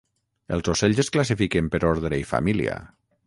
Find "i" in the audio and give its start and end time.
2.25-2.27